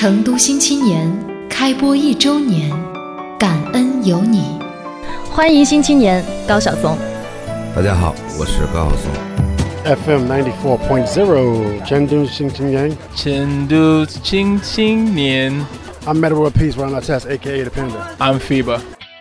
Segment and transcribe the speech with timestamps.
[0.00, 1.06] 成都新青年
[1.46, 2.70] 开播一周年，
[3.38, 4.58] 感恩有你。
[5.30, 6.96] 欢迎新青年高晓松。
[7.76, 9.12] 大家好，我是高晓松。
[9.84, 15.52] FM 94.0成都新青年成都新青年
[16.06, 18.80] I'm Metal World Peace Ron Test aka the Panda，I'm Fever。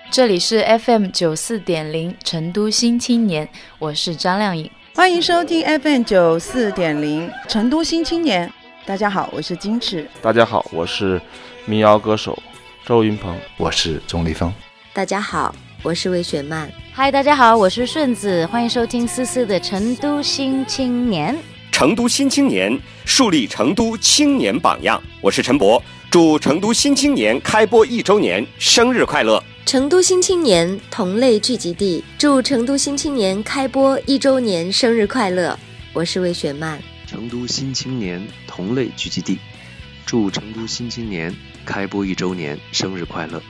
[0.09, 3.50] 这里是 FM 九四点零成都新青年，
[3.80, 4.71] 我是张靓颖。
[4.96, 8.50] 欢迎收听 FM 九四点零成都新青年。
[8.86, 10.10] 大家好，我是金池。
[10.21, 11.21] 大家好，我是
[11.65, 12.37] 民谣歌手
[12.86, 13.37] 周云鹏。
[13.57, 14.51] 我是钟立风。
[14.93, 16.71] 大家好，我是魏雪曼。
[16.92, 21.37] 嗨，大家好，我是顺子，欢迎收听思思的成都新青年。
[21.71, 29.42] 成都新青年树立成都青年榜样，我是陈博，祝成都新青年开播一周年生日快乐！
[29.65, 35.58] 成都新青年同类聚集地，祝成都新青年开播一周年生日快乐！
[35.94, 36.81] 我是魏雪曼。
[37.09, 39.40] 成都新青年同类聚集地，
[40.06, 41.34] 祝成都新青年
[41.66, 43.42] 开播一周年生日快乐！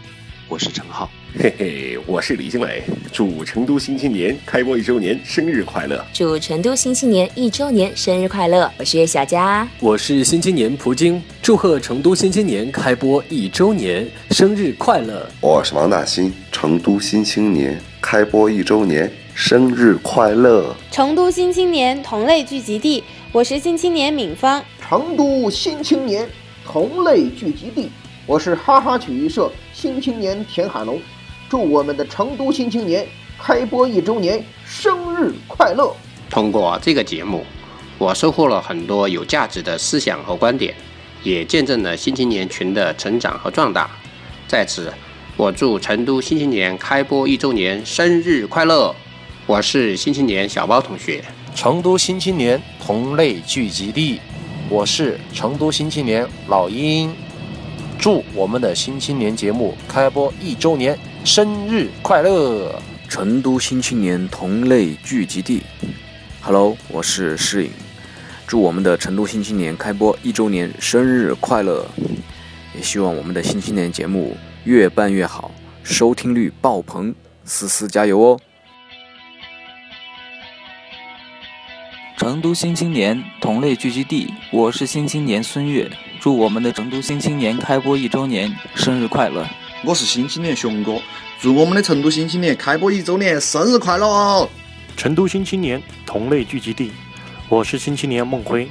[0.48, 1.12] 我是陈浩。
[1.38, 6.02] 嘿嘿，我是李新磊，祝成都新青年开播一周年生日快乐！
[6.14, 8.72] 祝成都新青年一周年生日快乐！
[8.78, 15.30] 我是叶小佳，我是新青年蒲京，祝贺成都新青年开播一周年生日快乐！
[15.42, 20.76] 我是王大新，成都新青年开播一周年生日快乐！
[20.92, 23.02] 成都新青年同类聚集地，
[23.32, 24.62] 我是新青年敏芳。
[24.82, 26.30] 成都新青年
[26.66, 27.90] 同类聚集地，
[28.26, 31.02] 我是哈哈曲艺社新青年田海龙。
[31.50, 33.08] 祝我们的成都新青年
[33.42, 35.96] 开播一周年生日快乐！
[36.30, 37.46] 通过这个节目，
[37.98, 40.76] 我收获了很多有价值的思想和观点，
[41.24, 43.90] 也见证了新青年群的成长和壮大。
[44.50, 44.92] 在此，
[45.38, 48.94] 我祝成都新青年开播一周年生日快乐！
[49.50, 51.26] 我是新青年小包同学。
[51.56, 54.22] 成都新青年同类聚集地，
[54.70, 57.12] 我是成都新青年老鹰。
[57.98, 62.80] 祝我们的新青年节目开播一周年生日快乐！
[63.10, 65.64] 成都新青年同类聚集地
[66.42, 67.72] ，Hello，我是诗颖，
[68.46, 71.84] 祝我们的成都新青年开播一周年生日快乐！
[72.76, 75.50] 也希望我们的新青年节目越办越好，
[75.82, 77.12] 收听率爆棚，
[77.46, 78.40] 思思加油哦！
[82.20, 89.48] 成都新青年同类聚集地，我是新青年孙悦，祝我们的成都新青年开播一周年生日快乐！
[89.86, 91.02] 我是新青年熊哥，
[91.40, 94.50] 祝我们的成都新青年开播一周年生日快乐！
[94.98, 96.92] 成都新青年同类聚集地，
[97.48, 98.68] 我是新青年孟辉，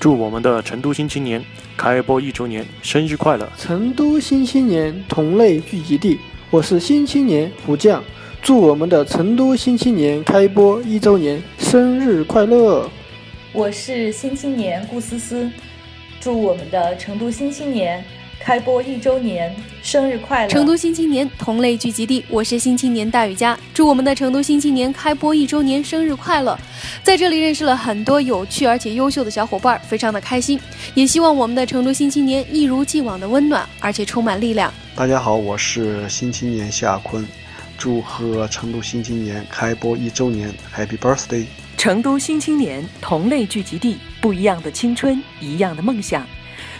[0.00, 1.44] 祝我们的成都新青年
[1.76, 3.46] 开播一周年生日快乐！
[3.58, 6.18] 成都新青年同类聚集地，
[6.48, 8.02] 我是新青年胡将。
[8.40, 12.88] 祝我们的成都新青年开播一周年生日快乐！
[13.52, 15.50] 我是新青年顾思思，
[16.20, 18.02] 祝我们的成都新青年
[18.40, 20.48] 开播一周年生日快乐！
[20.48, 26.58] 成都新青年同类聚集地，我是新青年大雨佳，祝我们的成都新青年开播一周年生日快乐！
[27.02, 30.58] 在这里认识了很多有趣而且优秀的小伙伴，非常的开心。
[30.94, 34.72] 也希望我们的成都新青年一如既往的温暖，而且充满力量。
[34.94, 37.26] 大家好，我是新青年夏坤。
[37.78, 41.46] 祝贺成都新青年开播一周年，Happy Birthday！
[41.76, 46.26] 成都新青年同类聚集地，不一样的青春，一样的梦想。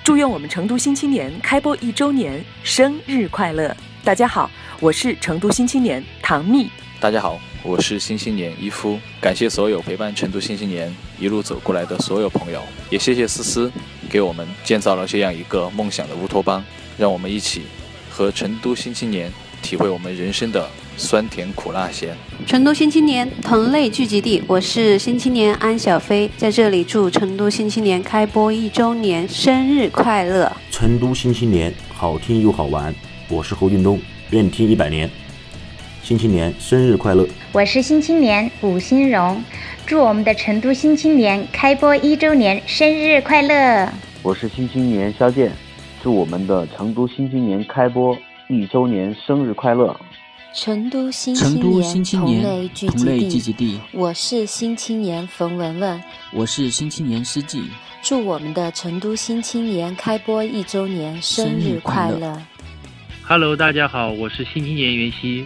[0.03, 3.75] 祝愿我们成都新青年开播一周年生日快乐！
[4.03, 4.51] 大家好，
[4.81, 6.69] 我是成都新青年唐蜜。
[6.99, 8.99] 大家好，我是新青年伊夫。
[9.21, 12.61] 感谢所有陪伴成都新青年一路走过来的所有朋友，
[12.91, 13.71] 也谢谢思思
[14.11, 16.65] 给我们建造了这样一个梦想的乌托邦，
[16.99, 17.63] 让我们一起
[18.11, 19.31] 和成都新青年
[19.63, 20.69] 体会我们人生的。
[21.01, 22.13] 酸甜苦辣咸，
[22.45, 30.51] 成都新青年同类聚集地，我是新青年安小飞，在这里祝成都新青年开播一周年生日快乐！
[30.73, 32.93] 成都新青年好听又好玩，
[33.29, 35.09] 我是侯俊东，愿听一百年。
[36.03, 37.25] 新青年生日快乐！
[37.53, 39.41] 我是新青年武新荣，
[39.87, 43.89] 祝我们的成都新青年开播一周年生日快乐！
[44.25, 45.53] 我是新青年肖健，
[46.03, 49.95] 祝我们的成都新青年开播一周年生日快乐！
[50.55, 56.03] 成都新青年同类聚集地，我是新青年冯文文，
[56.33, 57.65] 我是新青年施记。
[58.03, 62.41] 祝我们的成都新青年开播一周年生日快乐
[63.23, 65.45] ！Hello，大家好，我是新青年袁熙，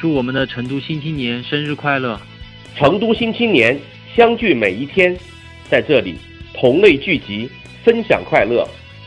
[0.00, 2.20] 祝我们的成都新青年生日快乐！
[2.76, 3.76] 成都新青年
[4.14, 5.16] 相聚每一天，
[5.68, 6.14] 在这里
[6.54, 7.50] 同类聚集，
[7.82, 8.64] 分享快乐。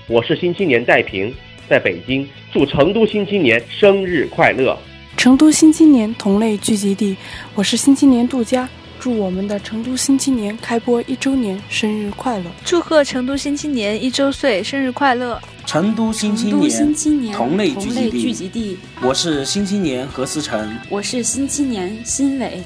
[0.07, 1.33] 我是新青年戴平，
[1.69, 4.77] 在北京，祝成都新青年生日快乐！
[5.17, 7.17] 成都新青年同类聚集地，
[7.53, 8.67] 我是新青年杜佳，
[9.01, 12.45] 祝我们的成都新青年开播一周年生日快乐！
[12.63, 15.39] 祝贺成都新青年一周岁生日快乐！
[15.65, 16.61] 成都新青
[17.19, 22.63] 年同类聚集地，我是新青年何思成，我是新青年辛伟。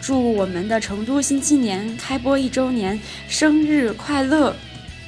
[0.00, 4.54] 祝我们的成都新青年开播一周年生日快乐！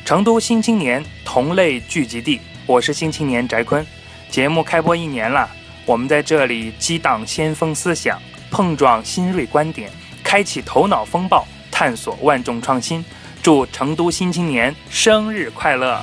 [0.05, 3.87] 成都新青年同类聚集地，我是新青年翟坤。
[4.31, 5.49] 节目开播一年了，
[5.85, 8.21] 我们在这里激荡先锋思想，
[8.51, 9.91] 碰撞新锐观点，
[10.23, 13.05] 开启头脑风暴，探索万众创新。
[13.43, 16.03] 祝成都新青年生日快乐！